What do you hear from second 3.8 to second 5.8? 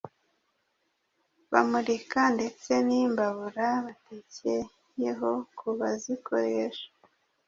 batekeyeho ku